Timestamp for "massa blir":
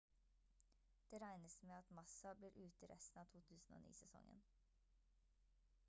1.99-2.57